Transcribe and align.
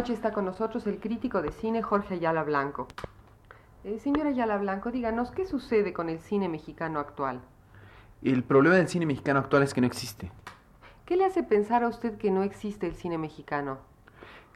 Noche 0.00 0.14
está 0.14 0.32
con 0.32 0.46
nosotros 0.46 0.86
el 0.86 0.98
crítico 0.98 1.42
de 1.42 1.52
cine 1.52 1.82
Jorge 1.82 2.14
Ayala 2.14 2.42
Blanco. 2.42 2.88
Eh, 3.84 3.98
señora 3.98 4.30
Ayala 4.30 4.56
Blanco, 4.56 4.90
díganos, 4.90 5.30
¿qué 5.30 5.44
sucede 5.44 5.92
con 5.92 6.08
el 6.08 6.20
cine 6.20 6.48
mexicano 6.48 7.00
actual? 7.00 7.42
El 8.22 8.42
problema 8.42 8.76
del 8.76 8.88
cine 8.88 9.04
mexicano 9.04 9.40
actual 9.40 9.62
es 9.62 9.74
que 9.74 9.82
no 9.82 9.86
existe. 9.86 10.32
¿Qué 11.04 11.18
le 11.18 11.26
hace 11.26 11.42
pensar 11.42 11.84
a 11.84 11.88
usted 11.88 12.16
que 12.16 12.30
no 12.30 12.42
existe 12.44 12.86
el 12.86 12.94
cine 12.94 13.18
mexicano? 13.18 13.76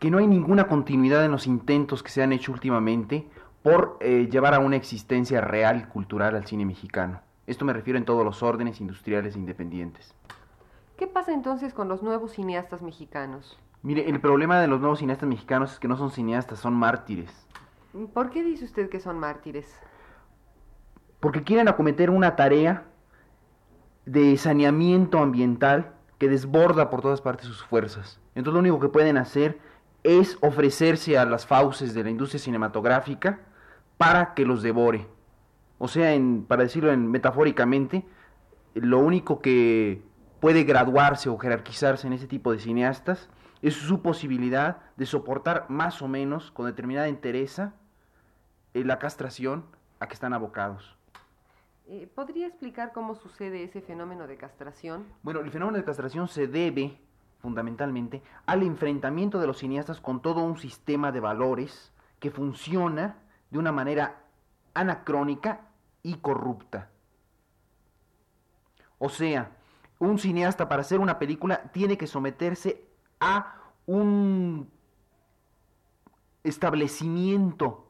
Que 0.01 0.11
no 0.11 0.17
hay 0.17 0.27
ninguna 0.27 0.67
continuidad 0.67 1.23
en 1.23 1.33
los 1.33 1.47
intentos 1.47 2.03
que 2.03 2.08
se 2.08 2.23
han 2.23 2.33
hecho 2.33 2.51
últimamente 2.51 3.29
por 3.62 3.98
eh, 4.01 4.31
llevar 4.33 4.55
a 4.55 4.61
una 4.61 4.77
existencia 4.77 5.42
real 5.42 5.79
y 5.79 5.92
cultural 5.92 6.36
al 6.36 6.47
cine 6.47 6.64
mexicano. 6.64 7.20
Esto 7.47 7.67
me 7.67 7.75
refiero 7.75 7.98
en 7.98 8.06
todos 8.06 8.25
los 8.25 8.42
órdenes 8.42 8.81
industriales 8.81 9.36
e 9.36 9.41
independientes. 9.41 10.14
¿Qué 10.97 11.06
pasa 11.06 11.34
entonces 11.34 11.75
con 11.75 11.89
los 11.89 12.03
nuevos 12.03 12.33
cineastas 12.33 12.81
mexicanos? 12.81 13.58
Mire, 13.84 14.08
el 14.08 14.18
problema 14.18 14.58
de 14.62 14.66
los 14.66 14.80
nuevos 14.80 15.00
cineastas 15.00 15.28
mexicanos 15.28 15.74
es 15.74 15.78
que 15.78 15.88
no 15.88 15.98
son 15.98 16.10
cineastas, 16.10 16.58
son 16.58 16.72
mártires. 16.72 17.46
¿Por 18.14 18.30
qué 18.30 18.42
dice 18.42 18.64
usted 18.64 18.88
que 18.88 18.98
son 18.98 19.18
mártires? 19.18 19.78
Porque 21.20 21.42
quieren 21.42 21.68
acometer 21.68 22.08
una 22.08 22.34
tarea 22.34 22.84
de 24.06 24.38
saneamiento 24.38 25.18
ambiental 25.18 25.92
que 26.16 26.30
desborda 26.30 26.88
por 26.88 27.02
todas 27.02 27.20
partes 27.20 27.46
sus 27.46 27.62
fuerzas. 27.62 28.22
Entonces 28.34 28.55
lo 28.55 28.60
único 28.60 28.80
que 28.80 28.88
pueden 28.88 29.18
hacer 29.18 29.58
es 30.02 30.38
ofrecerse 30.40 31.18
a 31.18 31.27
las 31.27 31.46
fauces 31.46 31.92
de 31.92 32.05
la 32.05 32.10
industria 32.10 32.40
cinematográfica 32.40 33.40
para 33.98 34.32
que 34.32 34.46
los 34.46 34.62
devore. 34.62 35.06
O 35.77 35.88
sea, 35.88 36.14
en, 36.14 36.46
para 36.46 36.62
decirlo 36.62 36.90
en, 36.90 37.10
metafóricamente, 37.10 38.06
lo 38.72 39.00
único 39.00 39.40
que 39.40 40.02
puede 40.40 40.64
graduarse 40.64 41.28
o 41.28 41.36
jerarquizarse 41.36 42.06
en 42.06 42.14
ese 42.14 42.27
tipo 42.27 42.50
de 42.50 42.60
cineastas 42.60 43.28
es 43.65 43.73
su 43.73 44.03
posibilidad 44.03 44.83
de 44.97 45.07
soportar 45.07 45.65
más 45.70 46.03
o 46.03 46.09
menos 46.09 46.51
con 46.51 46.67
determinada 46.67 47.09
entereza 47.09 47.73
eh, 48.75 48.84
la 48.84 48.98
castración 48.98 49.65
a 50.01 50.07
que 50.07 50.12
están 50.12 50.34
abocados. 50.34 50.98
Eh, 51.87 52.07
¿Podría 52.15 52.47
explicar 52.47 52.92
cómo 52.92 53.15
sucede 53.15 53.65
ese 53.65 53.81
fenómeno 53.81 54.27
de 54.27 54.37
castración? 54.37 55.07
Bueno, 55.23 55.41
el 55.41 55.51
fenómeno 55.51 55.79
de 55.79 55.85
castración 55.85 56.29
se 56.29 56.47
debe 56.47 57.01
fundamentalmente 57.41 58.23
al 58.45 58.62
enfrentamiento 58.62 59.41
de 59.41 59.47
los 59.47 59.59
cineastas 59.59 59.98
con 59.98 60.20
todo 60.20 60.45
un 60.45 60.59
sistema 60.59 61.11
de 61.11 61.20
valores 61.20 61.91
que 62.20 62.31
funciona 62.31 63.17
de 63.51 63.59
una 63.59 63.73
manera 63.73 64.25
anacrónica 64.75 65.63
y 66.03 66.17
corrupta. 66.17 66.91
O 68.98 69.08
sea, 69.08 69.53
un 69.98 70.19
cineasta 70.19 70.69
para 70.69 70.83
hacer 70.83 71.01
una 71.01 71.19
película 71.19 71.63
tiene 71.73 71.97
que 71.97 72.07
someterse 72.07 72.83
a 73.24 73.55
un 73.86 74.70
establecimiento 76.42 77.89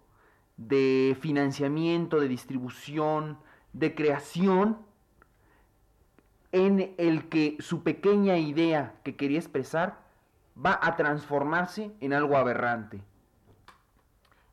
de 0.57 1.17
financiamiento, 1.21 2.21
de 2.21 2.29
distribución, 2.29 3.39
de 3.73 3.95
creación, 3.97 4.79
en 6.53 6.95
el 6.99 7.29
que 7.29 7.57
su 7.59 7.83
pequeña 7.83 8.39
idea 8.39 8.95
que 9.03 9.17
quería 9.17 9.41
expresar 9.41 9.99
va 10.57 10.79
a 10.81 10.95
transformarse 10.95 11.91
en 12.01 12.13
algo 12.13 12.37
aberrante. 12.37 13.03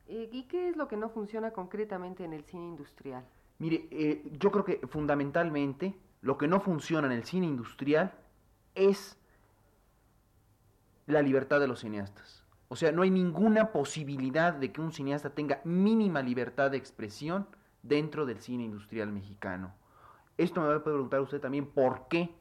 Eh, 0.07 0.27
¿Y 0.31 0.43
qué 0.43 0.69
es 0.69 0.77
lo 0.77 0.87
que 0.87 0.97
no 0.97 1.09
funciona 1.09 1.51
concretamente 1.51 2.25
en 2.25 2.33
el 2.33 2.43
cine 2.43 2.65
industrial? 2.65 3.23
Mire, 3.59 3.87
eh, 3.91 4.23
yo 4.39 4.51
creo 4.51 4.65
que 4.65 4.81
fundamentalmente 4.87 5.95
lo 6.21 6.39
que 6.39 6.47
no 6.47 6.59
funciona 6.59 7.05
en 7.05 7.13
el 7.13 7.23
cine 7.23 7.45
industrial 7.45 8.11
es 8.73 9.20
la 11.07 11.21
libertad 11.21 11.59
de 11.59 11.67
los 11.67 11.79
cineastas. 11.79 12.43
O 12.67 12.75
sea, 12.75 12.91
no 12.91 13.01
hay 13.01 13.11
ninguna 13.11 13.71
posibilidad 13.71 14.53
de 14.53 14.71
que 14.71 14.81
un 14.81 14.91
cineasta 14.91 15.31
tenga 15.31 15.59
mínima 15.65 16.21
libertad 16.21 16.71
de 16.71 16.77
expresión 16.77 17.47
dentro 17.83 18.25
del 18.25 18.39
cine 18.39 18.63
industrial 18.63 19.11
mexicano. 19.11 19.73
Esto 20.37 20.61
me 20.61 20.67
va 20.67 20.75
a 20.75 20.83
preguntar 20.83 21.19
usted 21.21 21.41
también 21.41 21.65
por 21.65 22.07
qué 22.07 22.33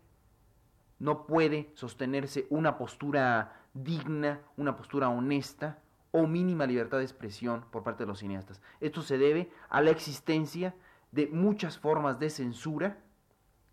no 1.00 1.26
puede 1.26 1.72
sostenerse 1.74 2.46
una 2.50 2.78
postura 2.78 3.60
digna, 3.74 4.40
una 4.56 4.76
postura 4.76 5.08
honesta 5.08 5.78
o 6.12 6.26
mínima 6.26 6.66
libertad 6.66 6.98
de 6.98 7.04
expresión 7.04 7.64
por 7.70 7.82
parte 7.82 8.04
de 8.04 8.08
los 8.08 8.20
cineastas. 8.20 8.60
Esto 8.80 9.02
se 9.02 9.18
debe 9.18 9.50
a 9.68 9.80
la 9.80 9.90
existencia 9.90 10.74
de 11.12 11.26
muchas 11.26 11.78
formas 11.78 12.18
de 12.18 12.30
censura 12.30 12.98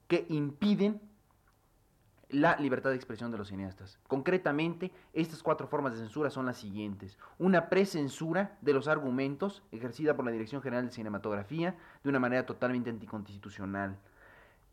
que 0.08 0.26
impiden 0.30 1.02
la 2.30 2.58
libertad 2.58 2.90
de 2.90 2.98
expresión 2.98 3.32
de 3.32 3.38
los 3.38 3.48
cineastas. 3.48 4.00
Concretamente, 4.08 4.92
estas 5.14 5.42
cuatro 5.42 5.68
formas 5.68 5.94
de 5.94 6.00
censura 6.00 6.30
son 6.30 6.46
las 6.46 6.58
siguientes. 6.58 7.18
Una 7.38 7.70
precensura 7.70 8.58
de 8.62 8.74
los 8.74 8.88
argumentos 8.88 9.64
ejercida 9.72 10.16
por 10.16 10.26
la 10.26 10.32
Dirección 10.32 10.62
General 10.62 10.86
de 10.86 10.92
Cinematografía 10.92 11.76
de 12.04 12.10
una 12.10 12.20
manera 12.20 12.46
totalmente 12.46 12.90
anticonstitucional. 12.90 13.98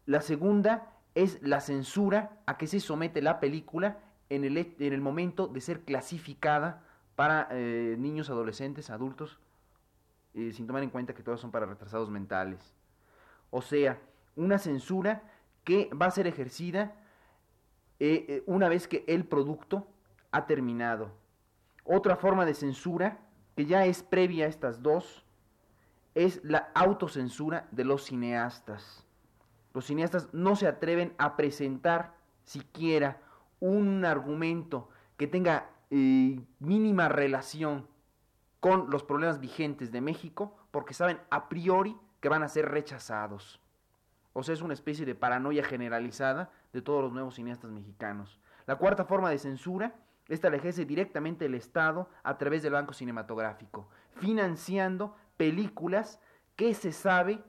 La 0.06 0.20
segunda 0.20 0.90
es 1.14 1.40
la 1.42 1.60
censura 1.60 2.38
a 2.46 2.58
que 2.58 2.66
se 2.66 2.80
somete 2.80 3.22
la 3.22 3.38
película 3.38 3.98
en 4.30 4.44
el, 4.44 4.56
en 4.56 4.92
el 4.92 5.00
momento 5.00 5.46
de 5.46 5.60
ser 5.60 5.82
clasificada 5.82 6.82
para 7.14 7.48
eh, 7.52 7.94
niños, 7.98 8.30
adolescentes, 8.30 8.90
adultos, 8.90 9.38
eh, 10.34 10.52
sin 10.52 10.66
tomar 10.66 10.82
en 10.82 10.90
cuenta 10.90 11.14
que 11.14 11.22
todos 11.22 11.40
son 11.40 11.52
para 11.52 11.66
retrasados 11.66 12.10
mentales. 12.10 12.74
O 13.50 13.62
sea, 13.62 14.00
una 14.34 14.58
censura 14.58 15.22
que 15.62 15.88
va 15.94 16.06
a 16.06 16.10
ser 16.10 16.26
ejercida 16.26 16.96
eh, 18.00 18.26
eh, 18.28 18.42
una 18.46 18.68
vez 18.68 18.88
que 18.88 19.04
el 19.06 19.24
producto 19.24 19.86
ha 20.30 20.46
terminado. 20.46 21.12
Otra 21.84 22.16
forma 22.16 22.44
de 22.44 22.54
censura, 22.54 23.18
que 23.56 23.66
ya 23.66 23.86
es 23.86 24.02
previa 24.02 24.46
a 24.46 24.48
estas 24.48 24.82
dos, 24.82 25.24
es 26.14 26.42
la 26.44 26.70
autocensura 26.74 27.68
de 27.70 27.84
los 27.84 28.04
cineastas. 28.04 29.04
Los 29.72 29.86
cineastas 29.86 30.28
no 30.32 30.56
se 30.56 30.66
atreven 30.66 31.14
a 31.18 31.36
presentar 31.36 32.14
siquiera 32.44 33.20
un 33.60 34.04
argumento 34.04 34.88
que 35.16 35.26
tenga 35.26 35.70
eh, 35.90 36.40
mínima 36.58 37.08
relación 37.08 37.86
con 38.60 38.90
los 38.90 39.04
problemas 39.04 39.40
vigentes 39.40 39.92
de 39.92 40.00
México 40.00 40.56
porque 40.70 40.94
saben 40.94 41.20
a 41.30 41.48
priori 41.48 41.96
que 42.20 42.28
van 42.28 42.42
a 42.42 42.48
ser 42.48 42.70
rechazados. 42.70 43.60
O 44.34 44.42
sea, 44.42 44.52
es 44.52 44.62
una 44.62 44.74
especie 44.74 45.06
de 45.06 45.14
paranoia 45.14 45.64
generalizada 45.64 46.50
de 46.72 46.82
todos 46.82 47.02
los 47.02 47.12
nuevos 47.12 47.36
cineastas 47.36 47.70
mexicanos. 47.70 48.40
La 48.66 48.76
cuarta 48.76 49.04
forma 49.04 49.30
de 49.30 49.38
censura, 49.38 49.94
esta 50.28 50.50
la 50.50 50.56
ejerce 50.56 50.84
directamente 50.84 51.46
el 51.46 51.54
Estado 51.54 52.08
a 52.24 52.36
través 52.36 52.62
del 52.62 52.72
Banco 52.72 52.92
Cinematográfico, 52.92 53.88
financiando 54.16 55.16
películas 55.36 56.20
que 56.56 56.74
se 56.74 56.92
sabe 56.92 57.42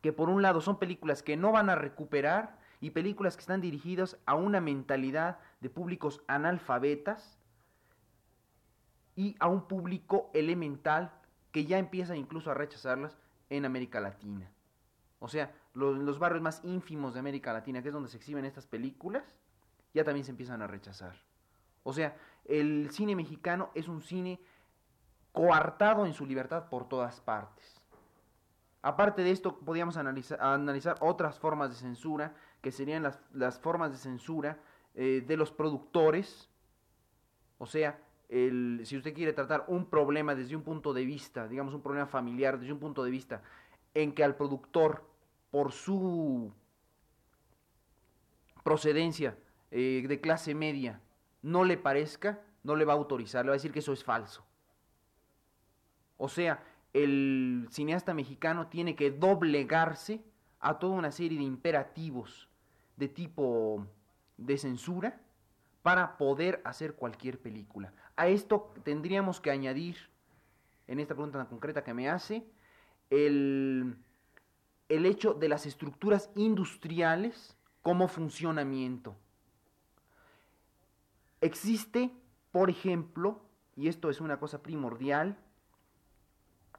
que 0.00 0.12
por 0.12 0.30
un 0.30 0.40
lado 0.40 0.60
son 0.60 0.78
películas 0.78 1.22
que 1.22 1.36
no 1.36 1.52
van 1.52 1.68
a 1.68 1.74
recuperar 1.74 2.58
y 2.80 2.90
películas 2.90 3.36
que 3.36 3.40
están 3.40 3.60
dirigidas 3.60 4.18
a 4.24 4.34
una 4.34 4.60
mentalidad 4.60 5.38
de 5.60 5.68
públicos 5.68 6.22
analfabetas 6.26 7.38
y 9.14 9.36
a 9.40 9.48
un 9.48 9.66
público 9.66 10.30
elemental 10.32 11.12
que 11.52 11.66
ya 11.66 11.78
empieza 11.78 12.16
incluso 12.16 12.50
a 12.50 12.54
rechazarlas 12.54 13.18
en 13.50 13.64
América 13.64 14.00
Latina. 14.00 14.50
O 15.18 15.28
sea, 15.28 15.52
los, 15.76 16.18
barrios 16.18 16.42
más 16.42 16.64
ínfimos 16.64 17.12
de 17.14 17.20
América 17.20 17.52
Latina, 17.52 17.82
que 17.82 17.88
es 17.88 17.94
donde 17.94 18.08
se 18.08 18.16
exhiben 18.16 18.44
estas 18.44 18.66
películas, 18.66 19.22
ya 19.92 20.04
también 20.04 20.24
se 20.24 20.30
empiezan 20.30 20.62
a 20.62 20.66
rechazar. 20.66 21.14
O 21.82 21.92
sea, 21.92 22.16
el 22.46 22.90
cine 22.90 23.14
mexicano 23.14 23.70
es 23.74 23.86
un 23.86 24.02
cine 24.02 24.40
coartado 25.32 26.06
en 26.06 26.14
su 26.14 26.24
libertad 26.24 26.68
por 26.70 26.88
todas 26.88 27.20
partes. 27.20 27.82
Aparte 28.82 29.22
de 29.22 29.30
esto, 29.30 29.58
podríamos 29.58 29.96
analizar, 29.96 30.96
otras 31.00 31.38
formas 31.38 31.70
de 31.70 31.76
censura, 31.76 32.34
que 32.62 32.72
serían 32.72 33.02
las, 33.32 33.58
formas 33.58 33.90
de 33.90 33.98
censura 33.98 34.58
eh, 34.94 35.22
de 35.26 35.36
los 35.36 35.52
productores. 35.52 36.48
O 37.58 37.66
sea, 37.66 38.00
si 38.28 38.96
usted 38.96 39.12
quiere 39.14 39.32
tratar 39.32 39.64
un 39.68 39.86
problema 39.86 40.34
desde 40.34 40.56
un 40.56 40.62
punto 40.62 40.92
de 40.94 41.04
vista, 41.04 41.46
digamos 41.48 41.74
un 41.74 41.82
problema 41.82 42.06
familiar, 42.06 42.58
desde 42.58 42.72
un 42.72 42.80
punto 42.80 43.04
de 43.04 43.10
vista 43.10 43.42
en 43.94 44.12
que 44.12 44.24
al 44.24 44.36
productor, 44.36 45.04
por 45.50 45.72
su 45.72 46.52
procedencia 48.62 49.36
eh, 49.70 50.04
de 50.06 50.20
clase 50.20 50.54
media, 50.54 51.00
no 51.42 51.64
le 51.64 51.76
parezca, 51.76 52.40
no 52.64 52.74
le 52.76 52.84
va 52.84 52.94
a 52.94 52.96
autorizar, 52.96 53.44
le 53.44 53.50
va 53.50 53.54
a 53.54 53.58
decir 53.58 53.72
que 53.72 53.78
eso 53.78 53.92
es 53.92 54.02
falso. 54.02 54.44
O 56.16 56.28
sea, 56.28 56.64
el 56.92 57.68
cineasta 57.70 58.14
mexicano 58.14 58.68
tiene 58.68 58.96
que 58.96 59.10
doblegarse 59.10 60.24
a 60.60 60.78
toda 60.78 60.94
una 60.94 61.12
serie 61.12 61.38
de 61.38 61.44
imperativos 61.44 62.48
de 62.96 63.08
tipo 63.08 63.86
de 64.36 64.58
censura 64.58 65.20
para 65.82 66.16
poder 66.16 66.60
hacer 66.64 66.94
cualquier 66.94 67.38
película. 67.38 67.92
A 68.16 68.28
esto 68.28 68.72
tendríamos 68.82 69.40
que 69.40 69.50
añadir, 69.50 69.96
en 70.88 70.98
esta 70.98 71.14
pregunta 71.14 71.38
tan 71.38 71.46
concreta 71.46 71.84
que 71.84 71.94
me 71.94 72.08
hace, 72.08 72.44
el, 73.10 73.96
el 74.88 75.06
hecho 75.06 75.34
de 75.34 75.48
las 75.48 75.66
estructuras 75.66 76.30
industriales 76.34 77.56
como 77.82 78.08
funcionamiento. 78.08 79.16
Existe, 81.40 82.10
por 82.52 82.70
ejemplo, 82.70 83.40
y 83.76 83.88
esto 83.88 84.10
es 84.10 84.20
una 84.20 84.38
cosa 84.38 84.62
primordial, 84.62 85.38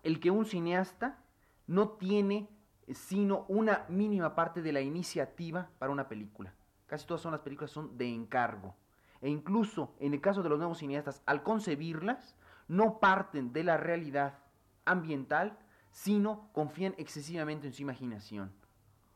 el 0.03 0.19
que 0.19 0.31
un 0.31 0.45
cineasta 0.45 1.19
no 1.67 1.89
tiene 1.89 2.49
sino 2.93 3.45
una 3.49 3.85
mínima 3.89 4.33
parte 4.33 4.61
de 4.61 4.71
la 4.71 4.81
iniciativa 4.81 5.69
para 5.77 5.91
una 5.91 6.07
película. 6.07 6.53
Casi 6.85 7.05
todas 7.05 7.21
son 7.21 7.33
las 7.33 7.41
películas 7.41 7.71
son 7.71 7.97
de 7.97 8.07
encargo. 8.07 8.75
E 9.21 9.29
incluso 9.29 9.93
en 9.99 10.13
el 10.13 10.21
caso 10.21 10.41
de 10.41 10.49
los 10.49 10.57
nuevos 10.57 10.77
cineastas, 10.77 11.21
al 11.25 11.43
concebirlas, 11.43 12.35
no 12.67 12.99
parten 12.99 13.51
de 13.51 13.63
la 13.63 13.77
realidad 13.77 14.39
ambiental, 14.85 15.57
sino 15.97 16.47
confían 16.53 16.93
excesivamente 16.99 17.65
en 17.65 17.73
su 17.73 17.81
imaginación. 17.81 18.51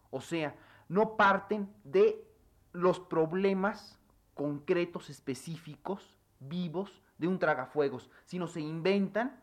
O 0.10 0.20
sea, 0.20 0.56
no 0.90 1.16
parten 1.16 1.72
de 1.84 2.28
los 2.74 3.00
problemas 3.00 4.00
concretos, 4.34 5.12
específicos, 5.12 6.18
vivos 6.40 7.04
de 7.20 7.28
un 7.28 7.38
tragafuegos, 7.38 8.10
sino 8.26 8.48
se 8.48 8.62
inventan 8.62 9.40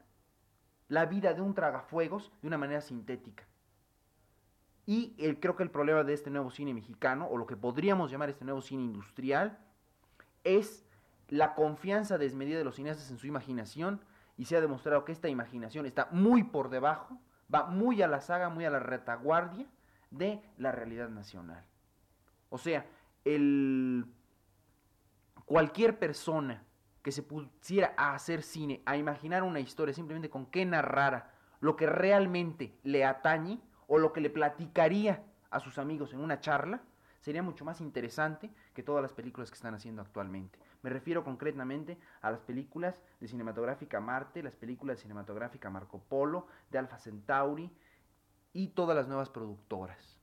la 0.89 1.07
vida 1.07 1.33
de 1.33 1.41
un 1.41 1.55
tragafuegos 1.55 2.33
de 2.43 2.49
una 2.49 2.59
manera 2.59 2.81
sintética. 2.81 3.47
Y 4.85 5.15
creo 5.37 5.55
que 5.55 5.63
el 5.63 5.71
problema 5.71 6.03
de 6.03 6.15
este 6.15 6.31
nuevo 6.31 6.51
cine 6.51 6.75
mexicano, 6.75 7.29
o 7.31 7.39
lo 7.39 7.47
que 7.47 7.57
podríamos 7.57 8.11
llamar 8.11 8.31
este 8.31 8.45
nuevo 8.45 8.63
cine 8.63 8.83
industrial, 8.83 9.61
es 10.43 10.85
la 11.29 11.55
confianza 11.55 12.19
desmedida 12.19 12.59
de 12.59 12.65
los 12.65 12.75
cineastas 12.75 13.13
en 13.13 13.19
su 13.19 13.29
imaginación, 13.29 14.01
y 14.37 14.47
se 14.47 14.57
ha 14.57 14.61
demostrado 14.61 15.05
que 15.05 15.13
esta 15.13 15.29
imaginación 15.29 15.87
está 15.87 16.09
muy 16.11 16.43
por 16.43 16.69
debajo, 16.69 17.21
va 17.53 17.67
muy 17.67 18.03
a 18.03 18.09
la 18.09 18.21
saga, 18.21 18.49
muy 18.49 18.65
a 18.65 18.71
la 18.71 18.81
retaguardia 18.81 19.67
de 20.11 20.43
la 20.57 20.73
realidad 20.73 21.09
nacional. 21.09 21.65
O 22.51 22.59
sea, 22.59 22.87
el, 23.25 24.07
cualquier 25.45 25.99
persona 25.99 26.63
que 27.03 27.13
se 27.13 27.23
pusiera 27.23 27.95
a 27.97 28.15
hacer 28.15 28.43
cine, 28.43 28.83
a 28.85 28.97
imaginar 28.97 29.43
una 29.43 29.61
historia 29.61 29.95
simplemente 29.95 30.31
con 30.31 30.47
qué 30.47 30.65
narrara 30.65 31.33
lo 31.61 31.77
que 31.77 31.87
realmente 31.87 32.79
le 32.83 33.05
atañe 33.05 33.61
o 33.87 33.99
lo 33.99 34.13
que 34.13 34.21
le 34.21 34.31
platicaría 34.31 35.25
a 35.51 35.61
sus 35.61 35.79
amigos 35.79 36.13
en 36.13 36.21
una 36.21 36.41
charla, 36.41 36.83
sería 37.21 37.43
mucho 37.43 37.65
más 37.65 37.81
interesante 37.81 38.51
que 38.75 38.83
todas 38.83 39.03
las 39.03 39.13
películas 39.13 39.51
que 39.51 39.57
están 39.57 39.75
haciendo 39.75 40.03
actualmente. 40.03 40.59
Me 40.83 40.91
refiero 40.91 41.25
concretamente 41.25 41.99
a 42.21 42.31
las 42.31 42.41
películas 42.41 43.01
de 43.21 43.29
cinematográfica 43.29 44.01
Marte, 44.01 44.43
las 44.43 44.55
películas 44.55 44.97
de 44.97 45.03
cinematográfica 45.03 45.71
Marco 45.71 45.99
Polo, 45.99 46.47
de 46.71 46.79
Alpha 46.79 46.99
Centauri 46.99 47.71
y 48.53 48.69
todas 48.69 48.97
las 48.97 49.09
nuevas 49.09 49.29
productoras. 49.29 50.17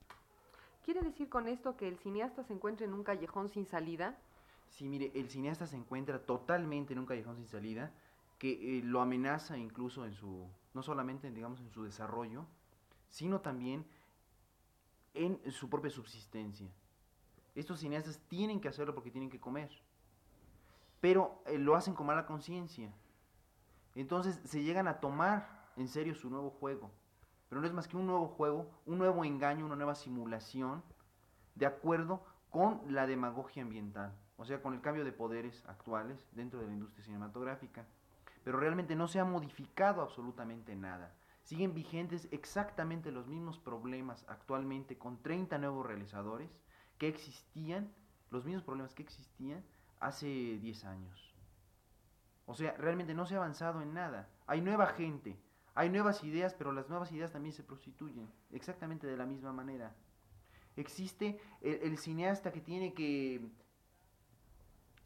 ¿Quiere 0.84 1.02
decir 1.02 1.28
con 1.28 1.48
esto 1.48 1.76
que 1.76 1.88
el 1.88 1.98
cineasta 1.98 2.44
se 2.44 2.52
encuentra 2.52 2.86
en 2.86 2.94
un 2.94 3.02
callejón 3.02 3.48
sin 3.48 3.66
salida? 3.66 4.16
Sí, 4.70 4.88
mire, 4.88 5.10
el 5.14 5.28
cineasta 5.28 5.66
se 5.66 5.76
encuentra 5.76 6.18
totalmente 6.18 6.92
en 6.92 7.00
un 7.00 7.06
callejón 7.06 7.36
sin 7.36 7.48
salida 7.48 7.92
que 8.38 8.78
eh, 8.78 8.82
lo 8.82 9.00
amenaza 9.00 9.58
incluso 9.58 10.04
en 10.04 10.14
su, 10.14 10.46
no 10.74 10.82
solamente 10.82 11.30
digamos 11.30 11.60
en 11.60 11.70
su 11.70 11.84
desarrollo, 11.84 12.46
sino 13.08 13.40
también 13.40 13.84
en 15.14 15.40
su 15.50 15.68
propia 15.70 15.90
subsistencia. 15.90 16.68
Estos 17.54 17.80
cineastas 17.80 18.20
tienen 18.28 18.60
que 18.60 18.68
hacerlo 18.68 18.94
porque 18.94 19.10
tienen 19.10 19.30
que 19.30 19.40
comer, 19.40 19.70
pero 21.00 21.42
eh, 21.46 21.58
lo 21.58 21.76
hacen 21.76 21.94
con 21.94 22.06
mala 22.06 22.26
conciencia. 22.26 22.92
Entonces 23.94 24.40
se 24.44 24.62
llegan 24.62 24.88
a 24.88 25.00
tomar 25.00 25.70
en 25.76 25.88
serio 25.88 26.14
su 26.14 26.30
nuevo 26.30 26.50
juego, 26.50 26.90
pero 27.48 27.60
no 27.60 27.66
es 27.66 27.72
más 27.72 27.88
que 27.88 27.96
un 27.96 28.06
nuevo 28.06 28.28
juego, 28.28 28.70
un 28.86 28.98
nuevo 28.98 29.24
engaño, 29.24 29.64
una 29.64 29.76
nueva 29.76 29.94
simulación, 29.94 30.82
de 31.54 31.66
acuerdo 31.66 32.22
con 32.50 32.80
la 32.88 33.06
demagogia 33.06 33.62
ambiental, 33.62 34.14
o 34.36 34.44
sea, 34.44 34.62
con 34.62 34.74
el 34.74 34.80
cambio 34.80 35.04
de 35.04 35.12
poderes 35.12 35.64
actuales 35.66 36.18
dentro 36.32 36.60
de 36.60 36.66
la 36.66 36.72
industria 36.72 37.04
cinematográfica. 37.04 37.86
Pero 38.44 38.58
realmente 38.58 38.94
no 38.94 39.08
se 39.08 39.18
ha 39.18 39.24
modificado 39.24 40.02
absolutamente 40.02 40.76
nada. 40.76 41.14
Siguen 41.42 41.74
vigentes 41.74 42.28
exactamente 42.30 43.10
los 43.10 43.26
mismos 43.26 43.58
problemas 43.58 44.24
actualmente 44.28 44.98
con 44.98 45.22
30 45.22 45.58
nuevos 45.58 45.86
realizadores 45.86 46.50
que 46.98 47.08
existían, 47.08 47.92
los 48.30 48.44
mismos 48.44 48.64
problemas 48.64 48.94
que 48.94 49.02
existían 49.02 49.64
hace 50.00 50.26
10 50.26 50.84
años. 50.84 51.34
O 52.46 52.54
sea, 52.54 52.72
realmente 52.78 53.14
no 53.14 53.26
se 53.26 53.34
ha 53.34 53.38
avanzado 53.38 53.82
en 53.82 53.92
nada. 53.92 54.28
Hay 54.46 54.60
nueva 54.60 54.86
gente, 54.86 55.36
hay 55.74 55.90
nuevas 55.90 56.22
ideas, 56.24 56.54
pero 56.54 56.72
las 56.72 56.88
nuevas 56.88 57.10
ideas 57.12 57.32
también 57.32 57.52
se 57.52 57.64
prostituyen, 57.64 58.30
exactamente 58.52 59.06
de 59.06 59.16
la 59.16 59.26
misma 59.26 59.52
manera. 59.52 59.94
Existe 60.76 61.40
el, 61.60 61.98
cineasta 61.98 62.52
que 62.52 62.60
tiene 62.60 62.94
que 62.94 63.40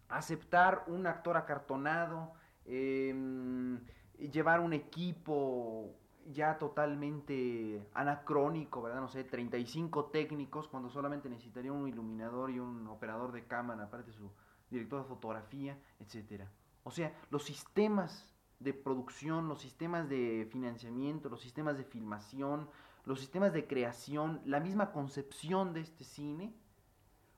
aceptar 0.09 0.85
un 0.89 1.07
actor 1.07 1.37
acartonado, 1.37 2.33
em, 2.67 3.81
llevar 4.19 4.61
un 4.61 4.73
equipo 4.73 5.95
ya 6.27 6.59
totalmente 6.59 7.89
anacrónico, 7.95 8.83
¿verdad? 8.83 9.01
No 9.01 9.09
sé, 9.09 9.25
35 9.25 10.07
técnicos 10.07 10.69
cuando 10.69 10.91
solamente 10.91 11.31
necesitaría 11.31 11.73
un 11.73 11.89
iluminador 11.89 12.51
y 12.51 12.59
un 12.59 12.87
operador 12.89 13.33
de 13.33 13.45
cámara, 13.45 13.85
aparte 13.85 14.13
su 14.13 14.31
director 14.71 15.03
de 15.03 15.09
fotografía, 15.09 15.79
etcétera. 15.99 16.51
O 16.83 16.91
sea, 16.91 17.13
los 17.31 17.45
sistemas 17.45 18.33
de 18.59 18.75
producción, 18.75 19.49
los 19.49 19.61
sistemas 19.61 20.09
de 20.09 20.49
financiamiento, 20.51 21.29
los 21.29 21.41
sistemas 21.41 21.77
de 21.77 21.85
filmación, 21.85 22.69
los 23.05 23.19
sistemas 23.21 23.53
de 23.53 23.67
creación, 23.67 24.41
la 24.45 24.61
misma 24.61 24.93
concepción 24.93 25.73
de 25.73 25.81
este 25.81 26.05
cine, 26.05 26.55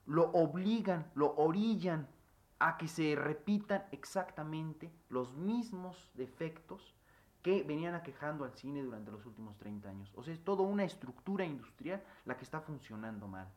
lo 0.07 0.31
obligan, 0.33 1.11
lo 1.15 1.35
orillan 1.37 2.09
a 2.59 2.77
que 2.77 2.89
se 2.89 3.15
repitan 3.17 3.85
exactamente 3.93 4.93
los 5.09 5.35
mismos 5.35 6.11
defectos 6.15 6.95
que 7.43 7.65
venían 7.65 7.95
aquejando 7.95 8.45
al 8.45 8.53
cine 8.53 8.83
durante 8.83 9.11
los 9.11 9.27
últimos 9.27 9.57
30 9.59 9.89
años. 9.89 10.13
O 10.15 10.23
sea, 10.23 10.33
es 10.33 10.45
toda 10.45 10.63
una 10.63 10.85
estructura 10.85 11.45
industrial 11.45 12.03
la 12.25 12.37
que 12.37 12.45
está 12.45 12.61
funcionando 12.61 13.27
mal. 13.27 13.49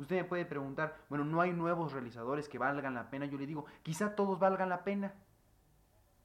Usted 0.00 0.16
me 0.16 0.24
puede 0.24 0.46
preguntar, 0.46 0.96
bueno, 1.10 1.26
no 1.26 1.42
hay 1.42 1.52
nuevos 1.52 1.92
realizadores 1.92 2.48
que 2.48 2.56
valgan 2.56 2.94
la 2.94 3.10
pena. 3.10 3.26
Yo 3.26 3.36
le 3.36 3.46
digo, 3.46 3.66
quizá 3.82 4.16
todos 4.16 4.38
valgan 4.38 4.70
la 4.70 4.82
pena, 4.82 5.12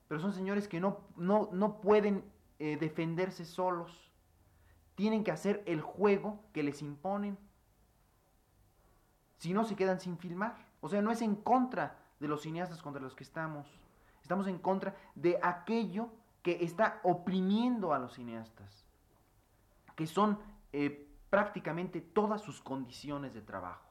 pero 0.08 0.22
son 0.22 0.32
señores 0.32 0.70
que 0.70 0.80
no, 0.80 1.02
no, 1.18 1.50
no 1.52 1.82
pueden 1.82 2.24
eh, 2.58 2.78
defenderse 2.80 3.44
solos. 3.44 4.10
Tienen 4.96 5.26
que 5.26 5.32
hacer 5.32 5.62
el 5.66 5.82
juego 5.82 6.40
que 6.54 6.64
les 6.64 6.82
imponen. 6.82 7.38
Si 9.40 9.54
no, 9.54 9.66
se 9.66 9.76
quedan 9.76 10.00
sin 10.00 10.18
filmar. 10.18 10.56
O 10.80 10.88
sea, 10.88 11.02
no 11.02 11.12
es 11.12 11.22
en 11.22 11.36
contra 11.36 12.00
de 12.22 12.30
los 12.30 12.44
cineastas 12.44 12.82
contra 12.82 13.02
los 13.02 13.14
que 13.14 13.26
estamos. 13.26 13.68
Estamos 14.22 14.48
en 14.48 14.58
contra 14.58 14.96
de 15.16 15.38
aquello 15.44 16.12
que 16.44 16.64
está 16.64 17.02
oprimiendo 17.04 17.94
a 17.94 18.00
los 18.00 18.14
cineastas, 18.14 18.86
que 19.98 20.08
son 20.08 20.40
eh, 20.72 21.14
prácticamente 21.36 22.00
todas 22.00 22.42
sus 22.42 22.62
condiciones 22.62 23.34
de 23.34 23.42
trabajo. 23.42 23.90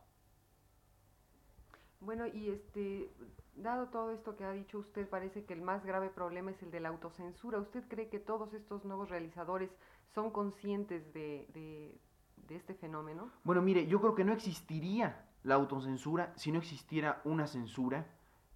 Bueno, 2.00 2.26
y 2.26 2.48
este, 2.48 3.12
dado 3.54 3.88
todo 3.88 4.12
esto 4.12 4.34
que 4.34 4.44
ha 4.44 4.52
dicho 4.52 4.78
usted, 4.78 5.06
parece 5.06 5.44
que 5.44 5.52
el 5.52 5.60
más 5.60 5.84
grave 5.84 6.08
problema 6.08 6.52
es 6.52 6.62
el 6.62 6.70
de 6.70 6.80
la 6.80 6.88
autocensura. 6.88 7.58
¿Usted 7.58 7.84
cree 7.86 8.08
que 8.08 8.18
todos 8.18 8.54
estos 8.54 8.86
nuevos 8.86 9.10
realizadores 9.10 9.68
son 10.14 10.30
conscientes 10.30 11.12
de, 11.12 12.00
este 12.48 12.72
fenómeno? 12.72 13.30
Bueno, 13.42 13.60
mire, 13.60 13.86
yo 13.86 14.00
creo 14.00 14.14
que 14.14 14.24
no 14.24 14.32
existiría 14.32 15.26
la 15.42 15.56
autocensura 15.56 16.32
si 16.36 16.50
no 16.50 16.60
existiera 16.60 17.20
una 17.24 17.46
censura 17.46 18.06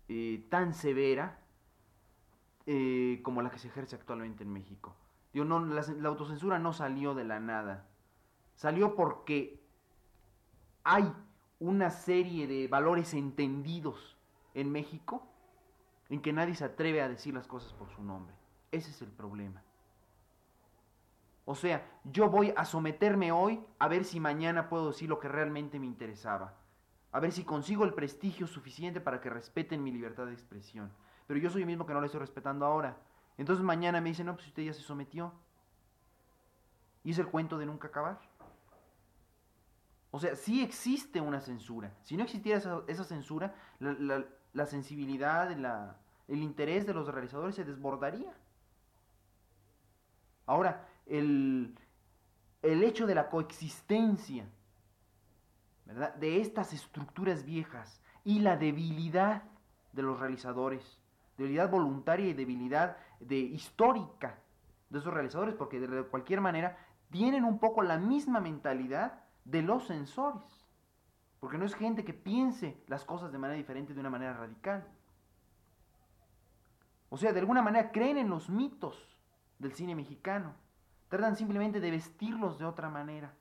eh, 0.09 0.47
tan 0.49 0.73
severa 0.73 1.41
eh, 2.65 3.21
como 3.23 3.43
la 3.43 3.51
que 3.51 3.59
se 3.59 3.69
ejerce 3.69 3.97
actualmente 3.97 4.45
en 4.45 4.53
México. 4.55 4.97
Digo, 5.35 5.45
no, 5.45 5.63
la, 5.63 6.09
autocensura 6.09 6.59
no 6.59 6.73
salió 6.73 7.15
de 7.15 7.25
la 7.25 7.39
nada. 7.39 7.87
Salió 8.59 8.97
porque 8.97 9.65
hay 10.83 11.15
una 11.61 11.91
serie 11.91 12.49
de 12.49 12.67
valores 12.67 13.15
entendidos 13.15 14.17
en 14.53 14.73
México 14.73 15.25
en 16.09 16.21
que 16.21 16.33
nadie 16.33 16.57
se 16.57 16.65
atreve 16.65 17.01
a 17.01 17.09
decir 17.09 17.33
las 17.33 17.47
cosas 17.47 17.73
por 17.75 17.89
su 17.91 18.03
nombre. 18.03 18.35
Ese 18.73 18.91
es 18.91 19.01
el 19.01 19.13
problema. 19.13 19.63
O 21.45 21.55
sea, 21.55 21.89
yo 22.03 22.31
voy 22.31 22.53
a 22.57 22.65
someterme 22.65 23.31
hoy 23.31 23.65
a 23.79 23.87
ver 23.87 24.05
si 24.05 24.19
mañana 24.19 24.69
puedo 24.69 24.89
decir 24.89 25.09
lo 25.09 25.21
que 25.21 25.29
realmente 25.29 25.79
me 25.79 25.87
interesaba. 25.87 26.57
A 27.13 27.21
ver 27.21 27.31
si 27.31 27.45
consigo 27.45 27.85
el 27.85 27.95
prestigio 27.95 28.49
suficiente 28.49 29.01
para 29.01 29.21
que 29.21 29.31
respeten 29.31 29.85
mi 29.85 29.93
libertad 29.93 30.27
de 30.27 30.33
expresión. 30.33 30.91
Pero 31.29 31.39
yo 31.39 31.49
soy 31.49 31.61
el 31.61 31.69
mismo 31.69 31.87
que 31.87 31.95
no 31.95 32.01
le 32.01 32.07
estoy 32.07 32.19
respetando 32.19 32.67
ahora. 32.67 32.97
Entonces 33.37 33.65
mañana 33.65 34.01
me 34.01 34.09
dicen, 34.09 34.27
no, 34.27 34.35
pues 34.35 34.49
usted 34.49 34.65
ya 34.65 34.73
se 34.73 34.83
sometió. 34.83 35.33
Y 37.05 37.13
es 37.13 37.19
el 37.21 37.29
cuento 37.29 37.57
de 37.57 37.67
nunca 37.67 37.87
acabar. 37.87 38.19
O 40.19 40.21
sea, 40.21 40.35
sí 40.35 40.65
existe 40.65 41.21
una 41.21 41.41
censura. 41.41 41.93
Si 42.03 42.17
no 42.17 42.25
existiera 42.25 42.59
esa, 42.89 43.05
censura, 43.05 43.55
la, 43.79 44.67
sensibilidad, 44.67 45.49
el 46.27 46.43
interés 46.43 46.89
de 46.89 46.93
los 46.93 47.07
realizadores 47.07 47.55
se 47.55 47.65
desbordaría. 47.65 48.35
Ahora, 50.45 50.89
el, 51.07 51.73
el 52.63 52.83
hecho 52.83 53.07
de 53.07 53.15
la 53.15 53.31
coexistencia 53.31 54.45
¿verdad? 55.87 56.13
de 56.17 56.41
estas 56.41 56.73
estructuras 56.73 57.45
viejas 57.45 58.03
y 58.25 58.41
la 58.41 58.57
debilidad 58.57 59.45
de 59.93 60.03
los 60.03 60.19
realizadores, 60.19 60.99
debilidad 61.37 61.71
voluntaria 61.71 62.27
y 62.27 62.33
debilidad 62.33 62.97
de, 63.21 63.37
histórica 63.37 64.41
de 64.91 64.99
esos 64.99 65.15
realizadores, 65.15 65.55
porque 65.55 65.79
de 65.79 66.03
cualquier 66.07 66.41
manera 66.41 66.77
tienen 67.09 67.45
un 67.45 67.61
poco 67.61 67.83
la 67.83 67.99
misma 67.99 68.41
mentalidad 68.41 69.28
de 69.51 69.63
los 69.63 69.87
sensores. 69.87 70.43
Porque 71.41 71.59
no 71.59 71.65
es 71.65 71.75
gente 71.75 72.05
que 72.05 72.15
piense 72.15 72.83
las 72.87 73.05
cosas 73.05 73.33
de 73.33 73.39
manera 73.39 73.57
diferente, 73.57 73.95
de 73.95 74.01
una 74.01 74.11
manera 74.11 74.35
radical. 74.35 74.87
O 77.11 77.17
sea, 77.17 77.33
de 77.33 77.41
alguna 77.41 77.63
manera 77.63 77.91
creen 77.91 78.19
en 78.19 78.29
los 78.29 78.51
mitos 78.51 79.17
del 79.59 79.73
cine 79.73 79.95
mexicano. 79.95 80.55
Tratan 81.09 81.37
simplemente 81.37 81.81
de 81.81 81.91
vestirlos 81.91 82.59
de 82.59 82.67
otra 82.67 82.91
manera. 82.91 83.33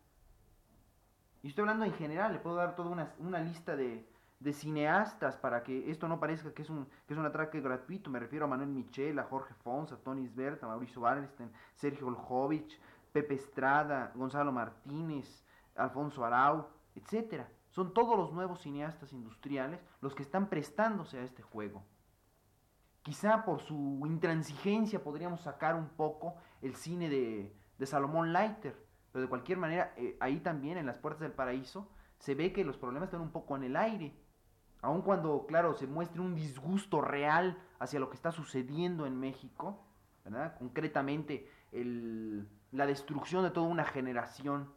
Y 1.43 1.49
estoy 1.49 1.63
hablando 1.63 1.85
en 1.85 1.93
general, 1.93 2.33
le 2.33 2.39
puedo 2.39 2.55
dar 2.55 2.75
toda 2.75 2.89
una, 2.89 3.13
una 3.19 3.39
lista 3.39 3.75
de, 3.75 4.07
cineastas 4.53 5.35
para 5.35 5.63
que 5.63 5.89
esto 5.91 6.07
no 6.07 6.19
parezca 6.19 6.53
que 6.53 6.61
es, 6.61 6.69
un, 6.69 6.85
que 7.07 7.13
es 7.13 7.19
un 7.19 7.25
atraque 7.25 7.59
gratuito. 7.59 8.09
Me 8.09 8.19
refiero 8.19 8.45
a 8.45 8.47
Manuel 8.47 8.69
Michel, 8.69 9.19
a 9.19 9.23
Jorge 9.23 9.53
Fons, 9.55 9.91
a 9.91 9.97
Tony 9.97 10.27
Sbert, 10.27 10.63
a 10.63 10.67
Mauricio 10.67 11.01
Wallerstein, 11.01 11.51
Sergio 11.75 12.07
Oljovich, 12.07 12.79
Pepe 13.11 13.33
Estrada, 13.33 14.11
Gonzalo 14.15 14.51
Martínez, 14.51 15.43
Alfonso 15.77 16.25
Arau, 16.25 16.67
etc. 16.95 17.43
Son 17.69 17.93
todos 17.93 18.17
los 18.17 18.33
nuevos 18.33 18.61
cineastas 18.61 19.13
industriales 19.13 19.79
los 20.01 20.15
que 20.15 20.23
están 20.23 20.49
prestándose 20.49 21.19
a 21.19 21.23
este 21.23 21.43
juego. 21.43 21.83
Quizá 23.03 23.45
por 23.45 23.61
su 23.61 24.01
intransigencia 24.05 25.03
podríamos 25.03 25.41
sacar 25.41 25.75
un 25.75 25.89
poco 25.89 26.35
el 26.61 26.75
cine 26.75 27.09
de, 27.09 27.85
Salomón 27.85 28.33
Leiter, 28.33 28.75
pero 29.11 29.23
de 29.23 29.29
cualquier 29.29 29.59
manera, 29.59 29.93
eh, 29.95 30.17
ahí 30.19 30.39
también 30.39 30.77
en 30.77 30.85
las 30.85 30.97
puertas 30.97 31.21
del 31.21 31.31
paraíso 31.31 31.89
se 32.19 32.35
ve 32.35 32.51
que 32.51 32.65
los 32.65 32.77
problemas 32.77 33.07
están 33.07 33.21
un 33.21 33.31
poco 33.31 33.55
en 33.55 33.63
el 33.63 33.75
aire. 33.75 34.13
Aun 34.81 35.01
cuando, 35.01 35.45
claro, 35.47 35.73
se 35.75 35.87
muestre 35.87 36.21
un 36.21 36.35
disgusto 36.35 37.01
real 37.01 37.57
hacia 37.79 37.99
lo 37.99 38.09
que 38.09 38.15
está 38.15 38.31
sucediendo 38.31 39.05
en 39.05 39.19
México, 39.19 39.85
¿verdad? 40.23 40.57
Concretamente 40.57 41.49
el, 41.71 42.47
la 42.71 42.85
destrucción 42.85 43.43
de 43.43 43.51
toda 43.51 43.67
una 43.67 43.85
generación 43.85 44.71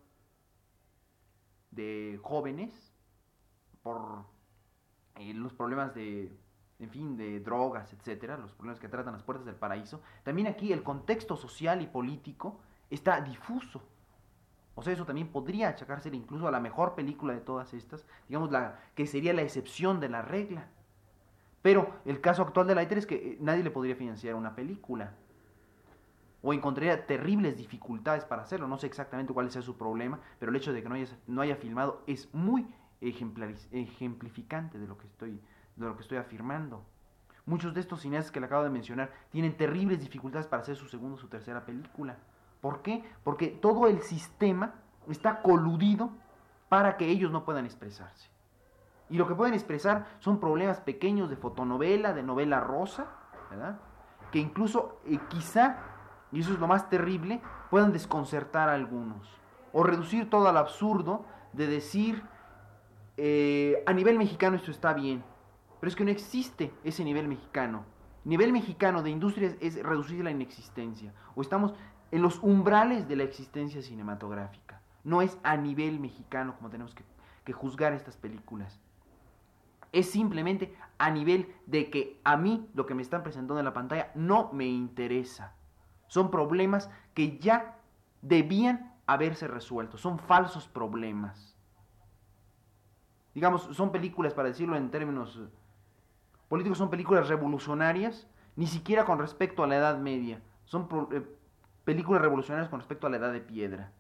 de 1.71 2.19
jóvenes 2.23 2.93
por 3.83 4.25
eh, 5.17 5.33
los 5.35 5.53
problemas 5.53 5.95
de, 5.95 6.37
en 6.79 6.91
fin, 6.91 7.17
de 7.17 7.41
drogas, 7.41 7.93
etcétera, 7.93 8.37
los 8.37 8.53
problemas 8.53 8.81
que 8.81 8.89
tratan 8.89 9.13
las 9.13 9.23
puertas 9.23 9.47
del 9.47 9.55
paraíso. 9.55 10.01
También 10.23 10.49
aquí 10.49 10.73
el 10.73 10.83
contexto 10.83 11.37
social 11.37 11.83
y 11.83 11.87
político 11.87 12.61
está 12.91 13.21
difuso. 13.21 13.83
O 14.75 14.83
sea, 14.83 14.93
eso 14.93 15.05
también 15.05 15.29
podría 15.29 15.69
achacarse 15.69 16.09
incluso 16.09 16.49
a 16.49 16.51
la 16.51 16.61
mejor 16.61 16.95
película 16.95 17.35
de 17.35 17.41
todas 17.41 17.75
estas, 17.75 18.07
digamos, 18.29 18.51
la 18.51 18.81
que 18.95 19.07
sería 19.07 19.33
la 19.33 19.43
excepción 19.43 20.01
de 20.01 20.09
la 20.09 20.23
regla. 20.23 20.69
Pero 21.63 22.01
el 22.07 22.21
caso 22.21 22.43
actual 22.43 22.67
de 22.67 22.75
Lighter 22.75 22.99
es 22.99 23.07
que 23.07 23.15
eh, 23.17 23.37
nadie 23.41 23.63
le 23.63 23.71
podría 23.71 23.95
financiar 23.95 24.35
una 24.35 24.55
película 24.55 25.15
o 26.43 26.53
encontraría 26.53 27.07
terribles 27.07 27.57
dificultades 27.57 28.25
para 28.25 28.43
hacerlo. 28.43 28.69
No 28.69 28.79
sé 28.79 28.87
exactamente 28.87 29.33
cuál 29.33 29.51
sea 29.51 29.63
su 29.63 29.77
problema, 29.77 30.21
pero 30.39 30.51
el 30.51 30.57
hecho 30.57 30.73
de 30.73 30.83
que 30.83 30.89
no 30.89 30.95
haya, 30.95 31.07
no 31.27 31.43
haya 31.43 31.57
filmado 31.57 32.03
es 32.07 32.33
muy 32.35 32.67
ejemplificante 33.01 34.79
de 34.79 34.87
lo, 34.87 34.99
que 34.99 35.07
estoy, 35.07 35.41
de 35.77 35.87
lo 35.87 35.97
que 35.97 36.03
estoy 36.03 36.19
afirmando. 36.19 36.85
Muchos 37.47 37.75
de 37.75 37.81
estos 37.81 38.03
cineastas 38.03 38.31
que 38.31 38.41
le 38.41 38.47
acabo 38.47 38.65
de 38.65 38.71
mencionar 38.71 39.11
tienen 39.31 39.57
terribles 39.57 40.01
dificultades 40.01 40.47
para 40.47 40.63
hacer 40.63 40.77
su 40.77 40.87
segunda 40.87 41.17
o 41.17 41.19
su 41.19 41.29
tercera 41.29 41.65
película. 41.65 42.17
¿Por 42.61 42.83
qué? 42.83 43.03
Porque 43.25 43.49
todo 43.49 43.87
el 43.87 44.03
sistema 44.03 44.75
está 45.09 45.43
coludido 45.43 46.11
para 46.69 46.97
que 46.97 47.09
ellos 47.09 47.33
no 47.33 47.45
puedan 47.45 47.65
expresarse. 47.65 48.31
Y 49.09 49.17
lo 49.17 49.27
que 49.27 49.35
pueden 49.35 49.55
expresar 49.55 50.07
son 50.21 50.39
problemas 50.39 50.81
pequeños 50.81 51.29
de 51.31 51.37
fotonovela, 51.37 52.13
de 52.13 52.23
novela 52.23 52.61
rosa, 52.61 53.07
¿verdad? 53.51 53.81
Que 54.31 54.39
incluso 54.39 55.01
eh, 55.05 55.19
quizá 55.29 55.90
y 56.33 56.41
eso 56.41 56.53
es 56.53 56.61
lo 56.61 56.67
más 56.67 56.89
terrible, 56.89 57.41
puedan 57.71 57.93
desconcertar 57.93 58.69
a 58.69 58.75
algunos. 58.75 59.29
O 59.73 59.83
reducir 59.83 60.29
todo 60.29 60.49
al 60.49 60.57
absurdo 60.57 61.25
de 61.53 61.67
decir, 61.67 62.23
eh, 63.17 63.83
a 63.87 63.93
nivel 63.93 64.19
mexicano 64.19 64.57
esto 64.57 64.71
está 64.71 64.93
bien, 64.93 65.23
pero 65.81 65.89
es 65.89 65.97
que 65.97 66.05
no 66.05 66.11
existe 66.11 66.73
ese 66.85 67.05
nivel 67.05 67.29
mexicano. 67.29 67.85
Nivel 68.25 68.53
mexicano 68.53 69.03
de 69.03 69.11
industria 69.11 69.57
es 69.61 69.83
reducir 69.83 70.23
la 70.23 70.31
inexistencia. 70.31 71.15
O 71.35 71.41
estamos 71.41 71.75
en 72.11 72.23
los 72.23 72.39
umbrales 72.43 73.09
de 73.09 73.17
la 73.17 73.23
existencia 73.23 73.83
cinematográfica. 73.83 74.83
No 75.05 75.23
es 75.23 75.39
a 75.43 75.57
nivel 75.57 76.01
mexicano 76.01 76.55
como 76.57 76.69
tenemos 76.69 76.95
que, 76.95 77.03
que 77.45 77.53
juzgar 77.53 77.95
estas 77.95 78.17
películas. 78.17 78.79
Es 79.93 80.11
simplemente 80.11 80.77
a 80.99 81.11
nivel 81.11 81.53
de 81.67 81.91
que 81.91 82.21
a 82.25 82.37
mí 82.37 82.69
lo 82.75 82.85
que 82.87 82.95
me 82.95 83.03
están 83.03 83.23
presentando 83.23 83.59
en 83.59 83.65
la 83.65 83.73
pantalla 83.73 84.13
no 84.15 84.53
me 84.53 84.67
interesa. 84.67 85.55
Son 86.11 86.29
problemas 86.29 86.91
que 87.15 87.39
ya 87.39 87.79
debían 88.21 88.93
haberse 89.07 89.47
resuelto. 89.47 89.97
Son 89.97 90.19
falsos 90.19 90.67
problemas. 90.67 91.57
Digamos, 93.33 93.63
son 93.71 93.93
películas, 93.93 94.35
para 94.35 94.49
decirlo 94.49 94.77
en 94.77 94.91
términos 94.91 95.41
políticos, 96.49 96.79
son 96.79 96.91
películas 96.91 97.29
revolucionarias, 97.29 98.27
ni 98.57 98.67
siquiera 98.67 99.05
con 99.05 99.21
respecto 99.21 99.63
a 99.63 99.69
la 99.69 99.77
Edad 99.77 99.99
Media. 99.99 100.43
Son 100.65 100.89
eh, 101.13 101.23
películas 101.85 102.21
revolucionarias 102.21 102.69
con 102.69 102.81
respecto 102.81 103.07
a 103.07 103.11
la 103.11 103.19
Edad 103.19 103.33
de 103.33 103.41
Piedra. 103.41 103.93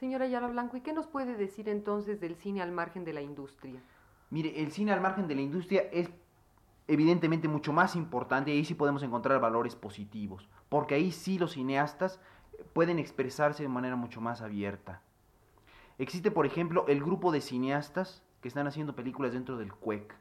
Señora 0.00 0.24
Ayala 0.24 0.46
Blanco, 0.46 0.78
¿y 0.78 0.80
qué 0.80 0.94
nos 0.94 1.06
puede 1.06 1.36
decir 1.36 1.68
entonces 1.68 2.20
del 2.20 2.36
cine 2.36 2.62
al 2.62 2.72
margen 2.72 3.04
de 3.04 3.12
la 3.12 3.20
industria? 3.20 3.82
Mire, 4.30 4.62
el 4.62 4.72
cine 4.72 4.92
al 4.92 5.02
margen 5.02 5.28
de 5.28 5.34
la 5.34 5.42
industria 5.42 5.82
es 5.92 6.10
evidentemente 6.88 7.48
mucho 7.48 7.74
más 7.74 7.96
importante 7.96 8.50
y 8.50 8.56
ahí 8.56 8.64
sí 8.64 8.74
podemos 8.74 9.02
encontrar 9.02 9.38
valores 9.40 9.76
positivos, 9.76 10.48
porque 10.72 10.94
ahí 10.94 11.12
sí 11.12 11.38
los 11.38 11.52
cineastas 11.52 12.18
pueden 12.72 12.98
expresarse 12.98 13.62
de 13.62 13.68
manera 13.68 13.94
mucho 13.94 14.22
más 14.22 14.40
abierta. 14.40 15.02
Existe, 15.98 16.30
por 16.30 16.46
ejemplo, 16.46 16.86
el 16.88 17.04
grupo 17.04 17.30
de 17.30 17.42
cineastas 17.42 18.22
que 18.40 18.48
están 18.48 18.66
haciendo 18.66 18.96
películas 18.96 19.34
dentro 19.34 19.58
del 19.58 19.70
CUEC. 19.74 20.14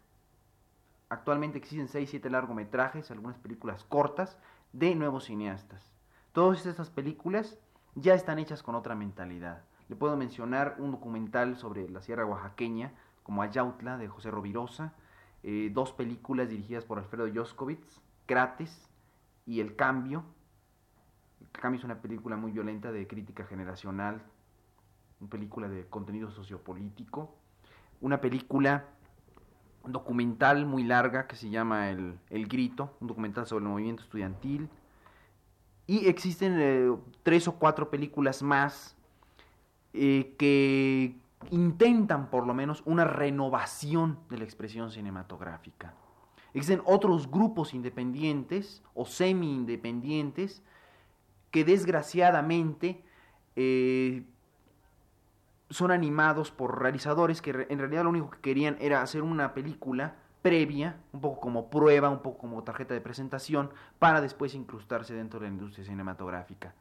Actualmente 1.08 1.58
existen 1.58 1.88
6-7 1.88 2.30
largometrajes, 2.30 3.12
algunas 3.12 3.38
películas 3.38 3.86
cortas, 3.86 4.38
de 4.74 4.94
nuevos 4.94 5.24
cineastas. 5.24 5.90
Todas 6.34 6.66
estas 6.66 6.90
películas 6.90 7.58
ya 7.96 8.14
están 8.14 8.38
hechas 8.38 8.62
con 8.62 8.76
otra 8.76 8.94
mentalidad. 8.94 9.64
Le 9.88 9.96
puedo 9.96 10.18
mencionar 10.18 10.76
un 10.80 10.92
documental 10.92 11.56
sobre 11.56 11.88
la 11.88 12.02
Sierra 12.02 12.26
Oaxaqueña, 12.26 12.92
como 13.24 13.42
Ayautla, 13.42 13.98
de 13.98 14.10
José 14.10 14.30
Rovirosa, 14.32 14.96
eh, 15.44 15.70
dos 15.72 15.94
películas 15.94 16.50
dirigidas 16.50 16.84
por 16.84 17.00
Alfredo 17.00 17.30
Joskovitz, 17.34 18.02
Crates 18.26 18.90
y 19.46 19.62
El 19.62 19.78
Cambio. 19.78 20.26
El 21.42 21.60
Cambio 21.60 21.80
es 21.80 21.86
una 21.86 22.02
película 22.02 22.36
muy 22.38 22.52
violenta 22.52 22.92
de 22.92 23.08
crítica 23.08 23.46
generacional, 23.46 24.22
una 25.20 25.30
película 25.30 25.68
de 25.68 25.86
contenido 25.88 26.32
sociopolítico, 26.32 27.36
una 28.00 28.22
película 28.22 28.86
documental 29.86 30.66
muy 30.66 30.84
larga 30.84 31.28
que 31.28 31.36
se 31.36 31.50
llama 31.50 31.90
El, 31.90 32.20
Grito, 32.48 32.96
un 33.00 33.08
documental 33.08 33.48
sobre 33.48 33.66
el 33.66 33.72
movimiento 33.72 34.04
estudiantil. 34.04 34.70
Y 35.88 36.08
existen 36.08 36.56
eh, 36.60 36.96
tres 37.24 37.48
o 37.48 37.54
cuatro 37.54 37.90
películas 37.90 38.44
más 38.44 38.96
eh, 39.94 40.36
que 40.38 41.16
intentan 41.50 42.30
por 42.30 42.46
lo 42.46 42.54
menos 42.54 42.84
una 42.86 43.04
renovación 43.06 44.20
de 44.30 44.38
la 44.38 44.44
expresión 44.44 44.92
cinematográfica. 44.92 45.96
Existen 46.54 46.82
otros 46.86 47.30
grupos 47.30 47.74
independientes 47.74 48.84
o 48.94 49.06
semi-independientes 49.06 50.64
que 51.52 51.64
desgraciadamente 51.66 53.04
eh, 53.56 54.24
son 55.70 55.92
animados 55.92 56.52
por 56.52 56.82
realizadores 56.82 57.42
que 57.42 57.68
en 57.70 57.80
realidad 57.80 58.04
lo 58.04 58.10
único 58.10 58.30
que 58.32 58.40
querían 58.40 58.78
era 58.80 59.02
hacer 59.02 59.22
una 59.22 59.54
película 59.54 60.16
previa, 60.42 60.98
un 61.14 61.22
poco 61.22 61.40
como 61.40 61.70
prueba, 61.70 62.10
un 62.10 62.22
poco 62.22 62.40
como 62.40 62.64
tarjeta 62.64 62.94
de 62.94 63.02
presentación, 63.02 63.70
para 64.00 64.22
después 64.22 64.56
incrustarse 64.56 65.14
dentro 65.14 65.40
de 65.40 65.48
la 65.48 65.54
industria 65.54 65.86
cinematográfica. 65.86 66.74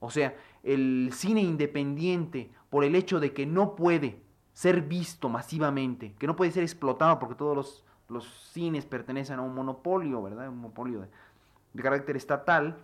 O 0.00 0.10
sea, 0.10 0.36
el 0.62 1.10
cine 1.12 1.40
independiente, 1.40 2.50
por 2.68 2.84
el 2.84 2.94
hecho 2.94 3.18
de 3.18 3.32
que 3.32 3.46
no 3.46 3.74
puede 3.74 4.22
ser 4.52 4.82
visto 4.82 5.28
masivamente, 5.28 6.14
que 6.18 6.26
no 6.26 6.36
puede 6.36 6.50
ser 6.50 6.62
explotado 6.62 7.18
porque 7.18 7.34
todos 7.34 7.56
los, 7.56 7.84
los 8.08 8.50
cines 8.52 8.84
pertenecen 8.84 9.38
a 9.38 9.42
un 9.42 9.54
monopolio, 9.54 10.22
¿verdad? 10.22 10.48
Un 10.48 10.58
monopolio 10.58 11.00
de, 11.00 11.08
de 11.72 11.82
carácter 11.82 12.16
estatal, 12.16 12.76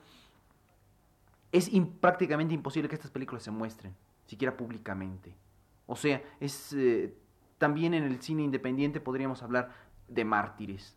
es 1.52 1.70
prácticamente 2.00 2.54
imposible 2.54 2.88
que 2.88 2.94
estas 2.94 3.10
películas 3.10 3.42
se 3.42 3.50
muestren, 3.50 3.94
siquiera 4.26 4.56
públicamente. 4.56 5.36
O 5.86 5.96
sea, 5.96 6.22
es 6.40 6.72
eh, 6.72 7.14
también 7.58 7.94
en 7.94 8.04
el 8.04 8.20
cine 8.20 8.42
independiente 8.42 9.00
podríamos 9.00 9.42
hablar 9.42 9.72
de 10.08 10.24
mártires. 10.24 10.96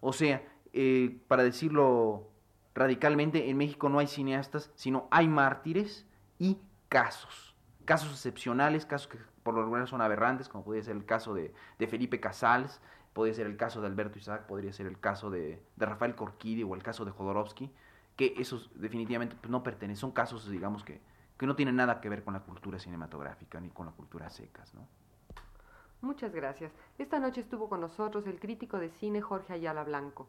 O 0.00 0.12
sea, 0.12 0.42
eh, 0.72 1.18
para 1.28 1.42
decirlo 1.42 2.28
radicalmente, 2.74 3.50
en 3.50 3.56
México 3.56 3.88
no 3.88 3.98
hay 3.98 4.06
cineastas, 4.06 4.70
sino 4.74 5.06
hay 5.10 5.28
mártires 5.28 6.06
y 6.38 6.58
casos. 6.88 7.54
Casos 7.84 8.10
excepcionales, 8.10 8.86
casos 8.86 9.08
que 9.08 9.18
por 9.42 9.54
lo 9.54 9.62
regular 9.62 9.86
son 9.88 10.00
aberrantes, 10.00 10.48
como 10.48 10.64
podría 10.64 10.82
ser 10.82 10.96
el 10.96 11.04
caso 11.04 11.34
de, 11.34 11.52
Felipe 11.78 12.20
Casals, 12.20 12.80
podría 13.12 13.34
ser 13.34 13.46
el 13.46 13.56
caso 13.56 13.80
de 13.80 13.88
Alberto 13.88 14.18
Isaac, 14.18 14.46
podría 14.46 14.72
ser 14.72 14.86
el 14.86 14.98
caso 14.98 15.30
de, 15.30 15.60
Rafael 15.76 16.14
Corquidi 16.14 16.62
o 16.62 16.74
el 16.74 16.82
caso 16.82 17.04
de 17.04 17.10
Jodorowsky, 17.10 17.70
que 18.16 18.34
esos 18.38 18.70
definitivamente 18.74 19.36
pues, 19.40 19.50
no 19.50 19.62
pertenecen, 19.62 20.00
son 20.00 20.12
casos, 20.12 20.50
digamos, 20.50 20.84
que, 20.84 21.00
que 21.38 21.46
no 21.46 21.56
tienen 21.56 21.76
nada 21.76 22.00
que 22.00 22.08
ver 22.08 22.24
con 22.24 22.34
la 22.34 22.40
cultura 22.40 22.78
cinematográfica 22.78 23.60
ni 23.60 23.70
con 23.70 23.86
la 23.86 23.92
cultura 23.92 24.28
secas, 24.30 24.74
¿no? 24.74 24.86
Muchas 26.02 26.32
gracias. 26.32 26.72
Esta 26.98 27.20
noche 27.20 27.40
estuvo 27.40 27.68
con 27.68 27.80
nosotros 27.80 28.26
el 28.26 28.40
crítico 28.40 28.78
de 28.78 28.90
cine 28.90 29.20
Jorge 29.20 29.52
Ayala 29.52 29.84
Blanco. 29.84 30.28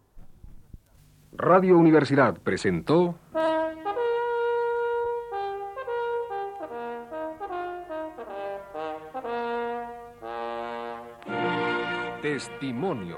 Radio 1.36 1.80
Universidad 1.80 2.38
presentó 2.40 3.16
Testimonio. 12.22 13.18